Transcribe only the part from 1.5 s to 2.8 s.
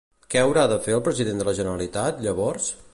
la Generalitat, llavors?